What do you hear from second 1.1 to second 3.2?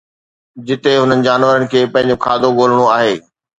جانورن کي پنهنجو کاڌو ڳولڻو آهي